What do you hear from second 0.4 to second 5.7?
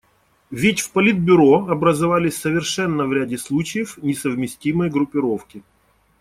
Ведь в Политбюро образовались совершенно в ряде случаев несовместимые группировки.